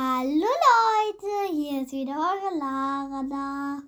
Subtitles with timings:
[0.00, 3.82] Hallo Leute, hier ist wieder eure Lara da.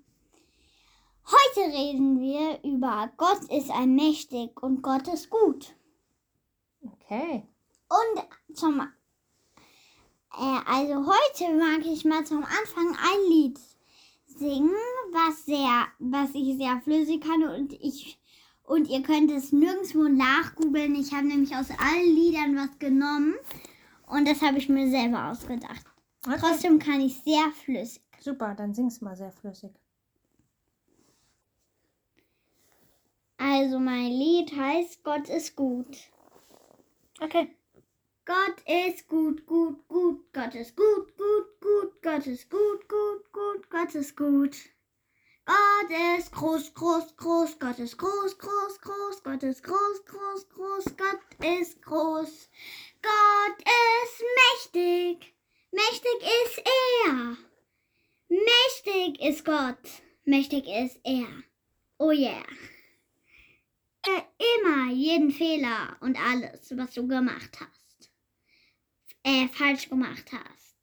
[1.24, 5.72] Heute reden wir über Gott ist allmächtig und Gott ist gut.
[6.82, 7.46] Okay.
[7.88, 13.60] Und zum äh, also heute mag ich mal zum Anfang ein Lied
[14.26, 14.74] singen,
[15.12, 18.18] was sehr, was ich sehr flüssig kann und ich
[18.64, 20.96] und ihr könnt es nirgendwo nachgoogeln.
[20.96, 23.36] Ich habe nämlich aus allen Liedern was genommen
[24.08, 25.89] und das habe ich mir selber ausgedacht.
[26.26, 26.36] Okay.
[26.38, 28.02] Trotzdem kann ich sehr flüssig.
[28.20, 29.72] Super, dann sing's mal sehr flüssig.
[33.38, 35.96] Also mein Lied heißt Gott ist gut.
[37.20, 37.56] Okay.
[38.26, 40.32] Gott ist gut, gut, gut.
[40.32, 42.02] Gott ist gut, gut, gut.
[42.02, 43.70] Gott ist gut, gut, gut.
[43.70, 44.56] Gott ist gut.
[45.46, 47.58] Gott ist groß, groß, groß.
[47.58, 49.22] Gott ist groß, groß, groß.
[49.24, 50.84] Gott ist groß, groß, groß.
[50.96, 52.48] Gott ist groß.
[53.02, 55.34] Gott ist mächtig.
[55.72, 56.62] Mächtig ist
[57.06, 57.36] er.
[58.28, 60.02] Mächtig ist Gott.
[60.24, 61.28] Mächtig ist er.
[61.98, 62.44] Oh yeah.
[64.06, 64.22] Äh,
[64.58, 68.10] Immer jeden Fehler und alles, was du gemacht hast.
[69.22, 70.76] Äh, falsch gemacht hast.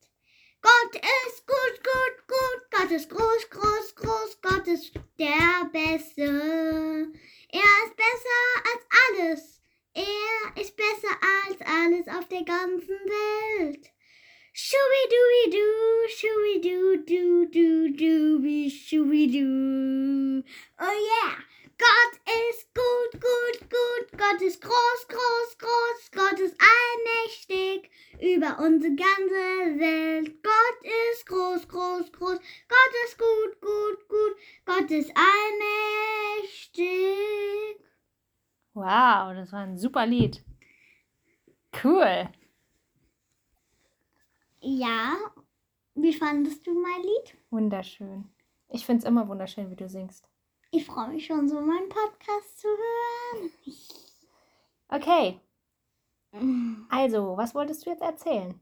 [0.62, 2.72] Gott ist gut, gut, gut.
[2.72, 4.42] Gott ist groß, groß, groß.
[4.42, 7.12] Gott ist der Beste.
[7.50, 9.62] Er ist besser als alles.
[9.94, 11.18] Er ist besser
[11.48, 13.92] als alles auf der ganzen Welt.
[14.60, 15.66] Shubidubidu,
[16.18, 20.44] shubidu, du, du, du, wie shubidu.
[20.80, 21.38] Oh yeah.
[21.78, 22.14] Gott
[22.50, 24.18] ist gut, gut, gut.
[24.18, 26.10] Gott ist groß, groß, groß.
[26.12, 30.42] Gott ist allmächtig über unsere ganze Welt.
[30.42, 32.40] Gott ist groß, groß, groß.
[32.68, 34.38] Gott ist gut, gut, gut.
[34.66, 36.80] Gott ist allmächtig.
[38.74, 40.44] Wow, das war ein super Lied.
[41.84, 42.32] Cool.
[44.60, 45.16] Ja,
[45.96, 47.38] wie fandest du mein Lied?
[47.50, 48.30] Wunderschön.
[48.70, 50.28] Ich find's immer wunderschön, wie du singst.
[50.72, 53.52] Ich freue mich schon so, meinen Podcast zu hören.
[54.90, 55.40] Okay.
[56.90, 58.60] Also, was wolltest du jetzt erzählen?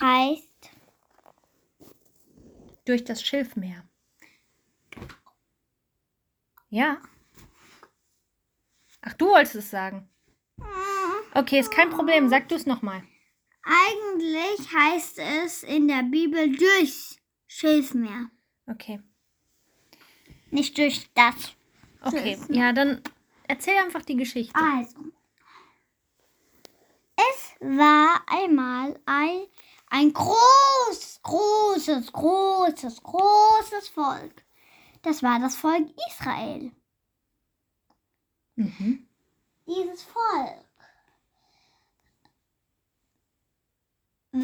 [0.00, 0.70] Heißt,
[2.84, 3.84] Durch das Schilfmeer.
[6.70, 7.00] Ja.
[9.02, 10.08] Ach, du wolltest es sagen.
[11.34, 12.28] Okay, ist kein Problem.
[12.28, 13.02] Sag du es nochmal.
[13.64, 17.16] eigentlich heißt es in der Bibel durchs
[17.46, 18.30] Schilfmeer,
[18.68, 19.00] Okay.
[20.50, 21.54] nicht durch das.
[22.02, 22.34] Okay.
[22.36, 22.58] Schilfmeer.
[22.58, 23.02] Ja, dann
[23.46, 24.54] erzähl einfach die Geschichte.
[24.58, 24.96] Also,
[27.16, 29.42] es war einmal ein,
[29.88, 34.44] ein groß, großes, großes, großes Volk.
[35.02, 36.72] Das war das Volk Israel.
[38.56, 39.06] Mhm.
[39.66, 40.64] Dieses Volk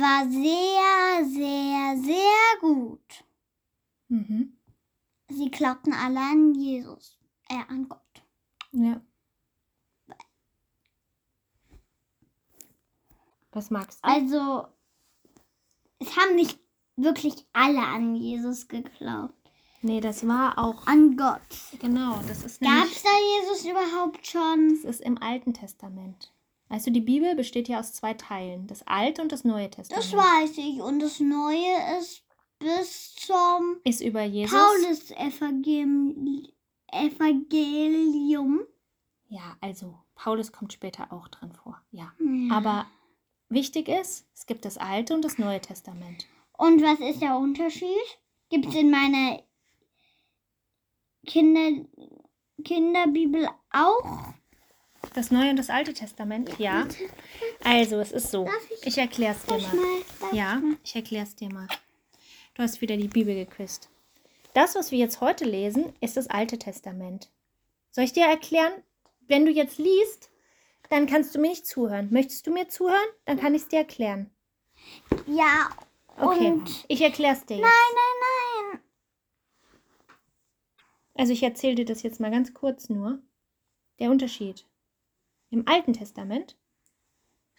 [0.01, 3.25] war sehr, sehr, sehr gut.
[4.09, 4.59] Mhm.
[5.29, 8.23] Sie glaubten alle an Jesus, äh, an Gott.
[8.73, 9.01] Ja.
[13.53, 14.09] Was magst du?
[14.09, 14.69] Also,
[15.99, 16.59] es haben nicht
[16.97, 19.35] wirklich alle an Jesus geglaubt.
[19.81, 20.87] Nee, das war auch.
[20.87, 21.41] An Gott.
[21.81, 24.71] Genau, das ist Gab es da Jesus überhaupt schon?
[24.71, 26.33] Das ist im Alten Testament.
[26.69, 30.05] Weißt du, die Bibel besteht ja aus zwei Teilen: das Alte und das Neue Testament.
[30.05, 30.81] Das weiß ich.
[30.81, 32.23] Und das Neue ist
[32.59, 34.59] bis zum Ist über Jesus.
[34.59, 36.49] Paulus-Evangelium.
[36.91, 38.63] Evangelium.
[39.29, 41.81] Ja, also Paulus kommt später auch dran vor.
[41.91, 42.13] Ja.
[42.19, 42.55] Ja.
[42.55, 42.87] Aber
[43.49, 46.27] wichtig ist, es gibt das Alte und das Neue Testament.
[46.57, 47.89] Und was ist der Unterschied?
[48.49, 49.43] Gibt es in meiner
[51.27, 51.87] Kinder,
[52.65, 54.35] Kinderbibel auch?
[55.19, 56.87] Das Neue und das Alte Testament, ja.
[57.65, 58.49] Also, es ist so.
[58.85, 60.31] Ich- erkläre es dir mal.
[60.33, 61.67] Ja, ich erkläre es dir mal.
[62.55, 63.91] Du hast wieder die Bibel geküsst.
[64.55, 67.31] Das, was wir jetzt heute lesen, ist das Alte Testament.
[67.91, 68.71] Soll ich dir erklären?
[69.27, 70.31] Wenn du jetzt liest,
[70.89, 72.13] dann kannst du mir nicht zuhören.
[72.13, 73.09] Möchtest du mir zuhören?
[73.25, 74.31] Dann kann ich es dir erklären.
[75.27, 75.69] Ja.
[76.17, 77.65] Okay, Und ich erkläre es dir jetzt.
[77.65, 78.81] nein, nein, nein.
[81.17, 83.19] Also ich erzähle dir das jetzt mal ganz kurz nur.
[83.99, 84.65] Der Unterschied.
[85.51, 86.57] Im Alten Testament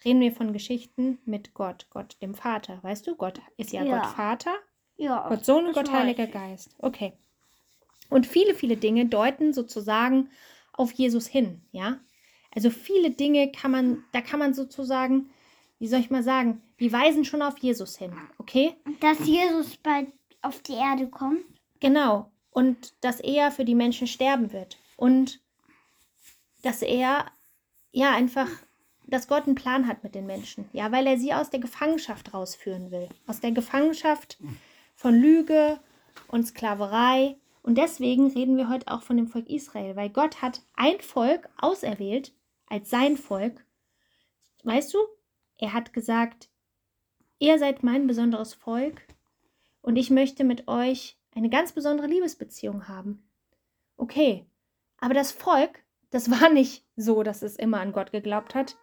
[0.04, 2.78] reden wir von Geschichten mit Gott, Gott dem Vater.
[2.82, 4.00] Weißt du, Gott ist ja, Ja.
[4.00, 4.54] Gott Vater,
[4.96, 5.28] Ja.
[5.28, 6.32] Gott Sohn und Gott Heiliger ich.
[6.32, 6.74] Geist.
[6.78, 7.12] Okay.
[8.08, 10.30] Und viele, viele Dinge deuten sozusagen
[10.72, 11.98] auf Jesus hin, ja?
[12.52, 15.30] Also viele Dinge kann man, da kann man sozusagen,
[15.78, 18.74] wie soll ich mal sagen, die weisen schon auf Jesus hin, okay?
[19.00, 20.08] Dass Jesus bald
[20.42, 21.44] auf die Erde kommt.
[21.78, 22.30] Genau.
[22.50, 24.78] Und dass er für die Menschen sterben wird.
[24.96, 25.40] Und
[26.62, 27.26] dass er
[27.92, 28.48] ja einfach
[29.10, 30.68] dass Gott einen Plan hat mit den Menschen.
[30.72, 33.08] Ja, weil er sie aus der Gefangenschaft rausführen will.
[33.26, 34.38] Aus der Gefangenschaft
[34.94, 35.80] von Lüge
[36.28, 37.36] und Sklaverei.
[37.62, 41.48] Und deswegen reden wir heute auch von dem Volk Israel, weil Gott hat ein Volk
[41.58, 42.32] auserwählt
[42.66, 43.64] als sein Volk.
[44.62, 44.98] Weißt du,
[45.58, 46.48] er hat gesagt,
[47.38, 49.02] ihr seid mein besonderes Volk
[49.82, 53.22] und ich möchte mit euch eine ganz besondere Liebesbeziehung haben.
[53.96, 54.46] Okay,
[54.98, 58.76] aber das Volk, das war nicht so, dass es immer an Gott geglaubt hat.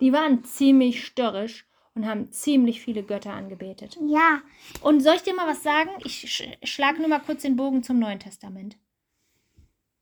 [0.00, 3.96] Die waren ziemlich störrisch und haben ziemlich viele Götter angebetet.
[4.06, 4.40] Ja,
[4.82, 5.90] Und soll ich dir mal was sagen?
[6.04, 8.76] Ich sch schlage nur mal kurz den Bogen zum Neuen Testament.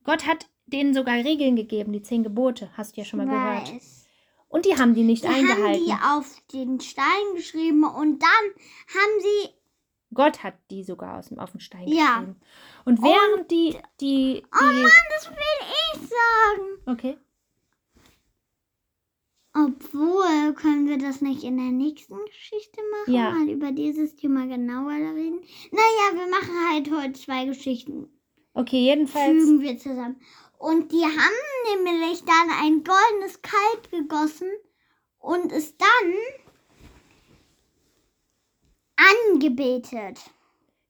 [0.03, 3.73] Gott hat denen sogar Regeln gegeben, die zehn Gebote, hast du ja schon mal gehört.
[3.73, 4.05] weiß.
[4.49, 5.85] Und die haben die nicht Die haben eingehalten.
[5.85, 7.05] die auf den Stein
[7.35, 8.29] geschrieben und dann
[8.87, 9.49] haben sie
[10.15, 12.17] Gott hat die sogar aus dem, auf den Stein Ja.
[12.19, 12.35] geschrieben.
[12.85, 15.37] Und während die, die, die, Oh Mann, das will
[15.93, 16.81] ich sagen.
[16.85, 17.17] okay,
[19.55, 23.13] Obwohl, können wir das nicht in der nächsten Geschichte machen?
[23.13, 23.31] Ja.
[23.31, 25.41] Mal über dieses Thema genauer reden.
[25.71, 28.09] Naja, wir machen halt heute zwei Geschichten.
[28.53, 30.19] okay, jedenfalls, Fügen wir zusammen.
[30.57, 34.49] Und die haben nämlich dann ein goldenes Kalb gegossen
[35.19, 36.13] und es dann
[39.31, 40.19] angebetet.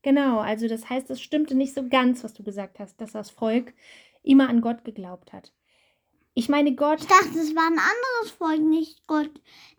[0.03, 3.31] Genau, also das heißt, es stimmte nicht so ganz, was du gesagt hast, dass das
[3.31, 3.73] Volk
[4.21, 5.51] immer an Gott geglaubt hat.
[6.35, 9.29] Ich meine, Gott, Ich dachte, es war ein anderes Volk, nicht Gott,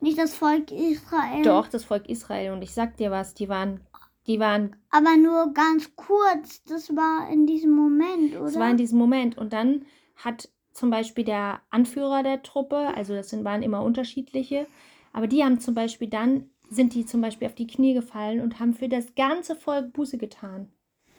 [0.00, 1.42] nicht das Volk Israel.
[1.42, 3.80] doch, das Volk Israel, und ich sag dir was, die waren,
[4.26, 6.62] die waren Aber nur ganz kurz.
[6.64, 8.44] Das war in diesem Moment, oder?
[8.46, 9.36] Es war in diesem Moment.
[9.36, 9.84] Und dann
[10.16, 14.66] hat zum Beispiel der Anführer der Truppe, also das sind, waren immer unterschiedliche,
[15.12, 18.60] aber die haben zum Beispiel dann, sind die zum Beispiel auf die Knie gefallen und
[18.60, 20.70] haben für das ganze Volk Buße getan.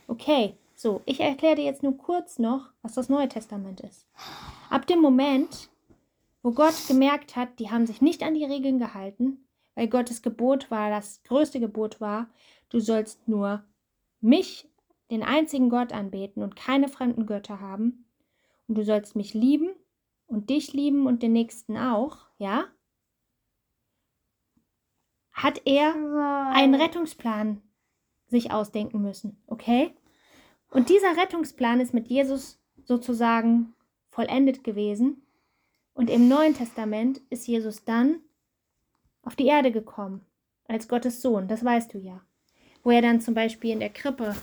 [0.08, 4.06] Okay, so, ich erkläre dir jetzt nur kurz noch, was das Neue Testament ist.
[4.70, 5.70] Ab dem Moment,
[6.44, 10.70] wo Gott gemerkt hat, die haben sich nicht an die Regeln gehalten, weil Gottes Gebot
[10.70, 12.28] war, das größte Gebot war,
[12.70, 13.64] du sollst nur
[14.22, 14.70] mich,
[15.12, 18.06] den einzigen Gott anbeten und keine fremden Götter haben.
[18.68, 19.70] Und du sollst mich lieben
[20.28, 22.66] und dich lieben und den Nächsten auch, ja?
[25.36, 25.94] Hat er
[26.54, 27.62] einen Rettungsplan
[28.28, 29.94] sich ausdenken müssen, okay?
[30.72, 33.74] Und dieser Rettungsplan ist mit Jesus sozusagen
[34.10, 35.22] vollendet gewesen.
[35.94, 38.22] Und im Neuen Testament ist Jesus dann
[39.24, 40.26] auf die Erde gekommen,
[40.68, 42.22] als Gottes Sohn, das weißt du ja.
[42.84, 44.36] Wo er dann zum Beispiel in der Krippe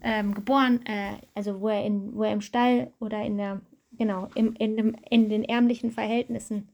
[0.00, 3.60] ähm, geboren, äh, also wo er, in, wo er im Stall oder in der,
[3.92, 6.68] genau, im, in, dem, in den ärmlichen Verhältnissen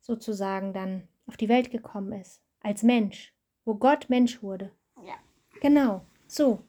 [0.00, 3.32] sozusagen dann auf die Welt gekommen ist, als Mensch,
[3.64, 4.72] wo Gott Mensch wurde.
[5.04, 5.14] Ja.
[5.60, 6.62] Genau, so.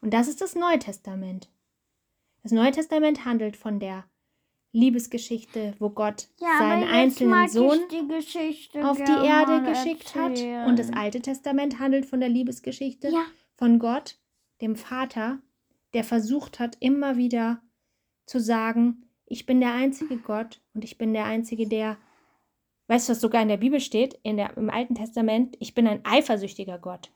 [0.00, 1.50] Und das ist das Neue Testament.
[2.42, 4.04] Das Neue Testament handelt von der
[4.72, 10.38] Liebesgeschichte, wo Gott Ja, seinen einzelnen Sohn die auf die Erde geschickt hat.
[10.68, 13.24] Und das Alte Testament handelt von der Liebesgeschichte Ja.
[13.56, 14.18] von Gott,
[14.60, 15.40] dem Vater,
[15.92, 17.60] der versucht hat, immer wieder
[18.26, 21.98] zu sagen, ich bin der einzige Gott und ich bin der einzige, der,
[22.90, 25.86] weißt du, was sogar in der Bibel steht, in der, im Alten Testament, ich bin
[25.86, 27.12] ein eifersüchtiger Gott.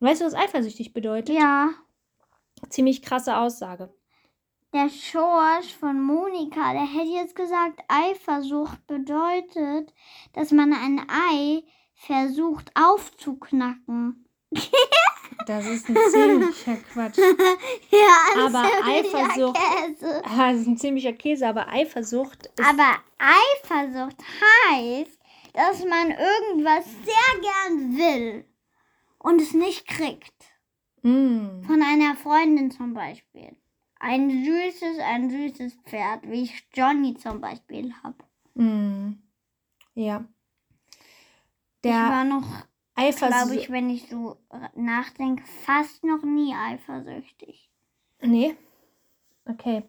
[0.00, 1.34] Weißt du, was eifersüchtig bedeutet?
[1.34, 1.70] Ja,
[2.68, 3.92] Ziemlich krasse Aussage.
[4.72, 9.94] der Schorsch von Monika, der hätte jetzt gesagt, Eifersucht bedeutet,
[10.32, 11.62] dass man ein Ei
[11.94, 14.28] versucht aufzuknacken.
[15.46, 17.18] Das ist ein ziemlicher Quatsch.
[17.90, 20.22] ja, Aber Eifersucht- Käse.
[20.36, 24.16] Das ist ein ziemlicher Käse, aber Eifersucht ist Aber Eifersucht
[24.70, 25.18] heißt,
[25.52, 28.44] dass man irgendwas sehr gern will
[29.18, 30.32] und es nicht kriegt.
[31.02, 31.62] Mm.
[31.62, 33.56] Von einer Freundin zum Beispiel.
[34.00, 38.16] Ein süßes, ein süßes Pferd, wie ich Johnny zum Beispiel habe.
[38.54, 39.22] Mm.
[39.94, 40.24] Ja.
[40.90, 42.46] Ich Der war noch,
[42.94, 43.56] glaube Eifersucht.
[43.56, 44.36] ich, wenn ich so
[44.74, 47.70] nachdenke, fast noch nie eifersüchtig.
[48.20, 48.56] Nee.
[49.46, 49.82] Okay.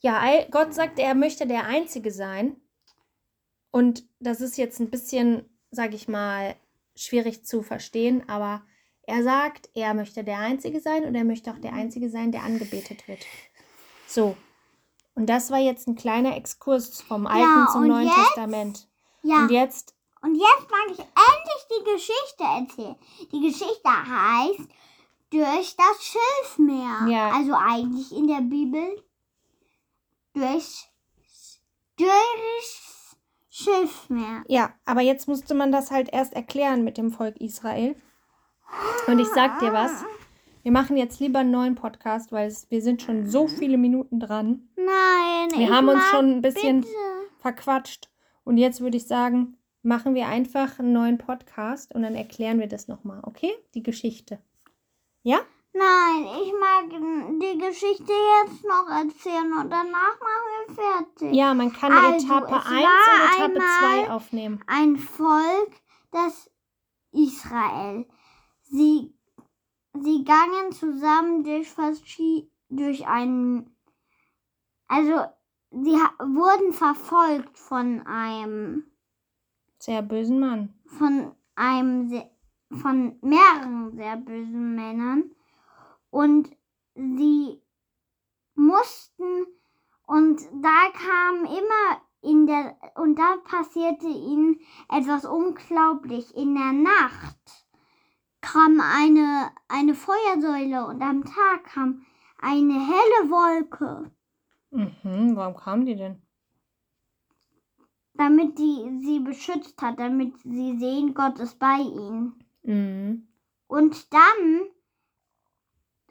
[0.00, 0.20] Ja,
[0.50, 2.56] Gott sagt, er möchte der Einzige sein.
[3.70, 6.56] Und das ist jetzt ein bisschen, sag ich mal,
[6.94, 8.62] schwierig zu verstehen, aber
[9.04, 12.42] er sagt, er möchte der Einzige sein und er möchte auch der Einzige sein, der
[12.42, 13.20] angebetet wird.
[14.06, 14.36] So.
[15.14, 18.16] Und das war jetzt ein kleiner Exkurs vom Alten Ja, zum Neuen jetzt?
[18.26, 18.88] Testament.
[19.22, 22.96] Ja, Und jetzt, und jetzt mag ich endlich die Geschichte erzählen.
[23.32, 24.68] Die Geschichte heißt
[25.30, 27.06] durch das Schilfmeer.
[27.08, 27.30] Ja.
[27.30, 29.02] Also eigentlich in der Bibel
[30.34, 30.88] durch,
[31.96, 33.16] durchs
[33.50, 34.44] Schilfmeer.
[34.48, 37.96] ja, aber jetzt musste man das halt erst erklären mit dem Volk Israel.
[39.06, 39.90] Und ich sag dir was,
[40.62, 44.20] wir machen jetzt lieber einen neuen Podcast, weil es, wir sind schon so viele Minuten
[44.20, 44.68] dran.
[44.76, 46.92] Nein, Wir haben uns schon ein bisschen bitte.
[47.40, 48.08] verquatscht.
[48.44, 52.68] Und jetzt würde ich sagen, machen wir einfach einen neuen Podcast und dann erklären wir
[52.68, 53.52] das nochmal, okay?
[53.74, 54.38] Die Geschichte.
[55.22, 55.40] Ja?
[55.74, 56.90] Nein, ich mag
[57.40, 61.34] die Geschichte jetzt noch erzählen und danach machen wir fertig.
[61.34, 64.64] Ja, man kann Also, Etappe es 1 und Etappe einmal 2 aufnehmen.
[64.66, 65.72] Ein Volk,
[66.10, 66.50] das
[67.12, 68.06] Israel.
[68.64, 69.14] Sie,
[69.94, 73.76] sie gangen zusammen durch verschied durch einen,
[74.88, 75.24] also
[75.70, 78.91] sie wurden verfolgt von einem
[79.82, 80.72] Sehr bösen Mann.
[80.86, 82.08] von einem
[82.70, 85.32] von mehreren sehr bösen Männern
[86.08, 86.50] und
[86.94, 87.60] sie
[88.54, 89.44] mussten
[90.06, 97.66] und da kam immer in der und da passierte ihnen etwas unglaublich in der Nacht
[98.40, 102.06] kam eine eine Feuersäule und am Tag kam
[102.38, 104.12] eine helle Wolke
[104.70, 106.21] Mhm, warum kamen die denn?
[108.14, 113.26] Damit die sie beschützt hat damit sie sehen Gott ist bei ihnen Mhm.
[113.66, 114.62] Und dann,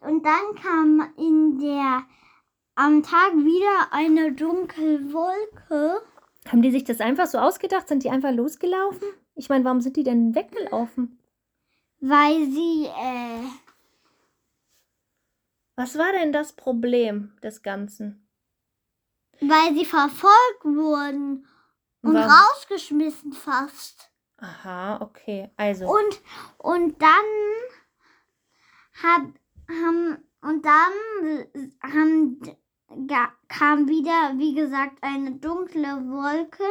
[0.02, 2.04] und dann kam in der,
[2.76, 6.02] am Tag wieder eine dunkle Wolke.
[6.48, 7.88] Haben die sich das einfach so ausgedacht?
[7.88, 9.08] Sind die einfach losgelaufen?
[9.36, 11.20] Ich meine, warum sind die denn weggelaufen?
[12.00, 13.44] Weil sie, äh,
[15.76, 18.28] Was war denn das Problem des Ganzen?
[19.44, 21.48] weil sie verfolgt wurden
[22.02, 22.32] und Warum?
[22.32, 24.12] rausgeschmissen fast.
[24.38, 25.52] Aha, okay.
[25.56, 25.86] Also.
[25.86, 26.22] Und,
[26.58, 27.10] und dann
[29.04, 29.22] hat,
[29.70, 31.48] haben, und dann
[31.84, 32.42] haben,
[33.48, 36.64] kam wieder, wie gesagt, eine dunkle Wolke,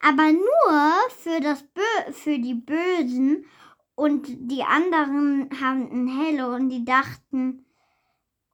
[0.00, 3.46] aber nur für das Bö für die Bösen
[3.94, 7.64] und die anderen haben ein helle und die dachten,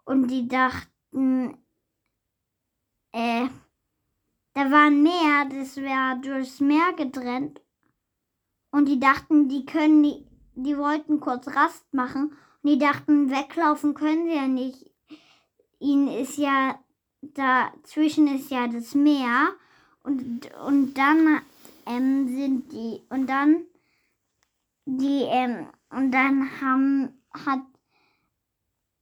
[0.05, 1.59] und die dachten,
[3.13, 3.49] äh,
[4.55, 7.61] da war ein Meer, das wäre durchs Meer getrennt
[8.73, 12.33] und die dachten, die können die, die wollten kurz Rast machen.
[12.63, 14.91] Und die dachten, weglaufen können sie ja nicht.
[15.79, 16.79] Ihnen ist ja,
[17.21, 19.51] dazwischen ist ja das Meer.
[20.03, 21.43] Und, und dann
[21.87, 23.63] ähm, sind die, und dann,
[24.87, 27.61] die, ähm, und dann haben, hat,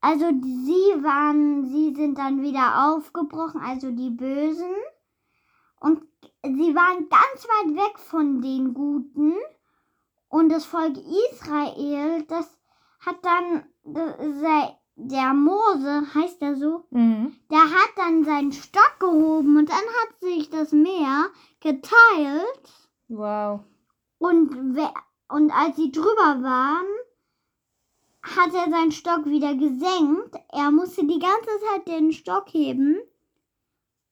[0.01, 4.75] also sie waren, sie sind dann wieder aufgebrochen, also die Bösen.
[5.81, 6.01] Und
[6.43, 9.33] sie waren ganz weit weg von den Guten.
[10.29, 10.95] Und das Volk
[11.33, 12.57] Israel, das
[13.05, 13.63] hat dann,
[14.41, 17.35] sei- der Mose, heißt er so, Mhm.
[17.49, 22.71] der hat dann seinen Stock gehoben und dann hat sich das Meer geteilt.
[23.07, 23.61] Wow.
[24.19, 24.77] Und,
[25.29, 26.85] und als sie drüber waren,
[28.21, 30.35] hat er seinen Stock wieder gesenkt.
[30.53, 33.01] Er musste die ganze Zeit den Stock heben.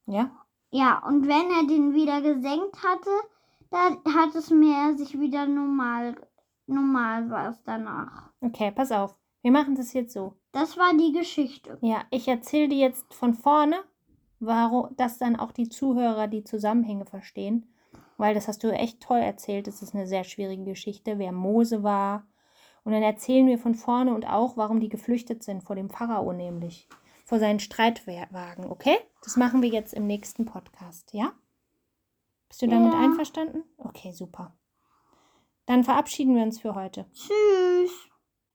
[0.07, 0.31] Ja.
[0.71, 3.09] Ja, und wenn er den wieder gesenkt hatte,
[3.71, 6.15] dann hat das Meer sich wieder normal,
[6.67, 8.31] normal war es danach.
[8.41, 9.15] Okay, pass auf.
[9.41, 10.35] Wir machen das jetzt so.
[10.51, 11.77] Das war die Geschichte.
[11.81, 13.77] Ja, ich erzähle dir jetzt von vorne,
[14.39, 17.73] warum, dass dann auch die Zuhörer die Zusammenhänge verstehen.
[18.17, 19.67] Weil das hast du echt toll erzählt.
[19.67, 22.27] Das ist eine sehr schwierige Geschichte, wer Mose war.
[22.83, 26.33] Und dann erzählen wir von vorne und auch, warum die geflüchtet sind vor dem Pharao
[26.33, 26.87] nämlich.
[27.29, 28.97] Vor seinen Streitwagen, okay?
[29.21, 31.31] Das machen wir jetzt im nächsten Podcast, ja?
[32.47, 32.99] Bist du damit Ja.
[33.01, 33.65] einverstanden?
[33.77, 34.57] Okay, super.
[35.67, 37.05] Dann verabschieden wir uns für heute.
[37.13, 38.08] Tschüss.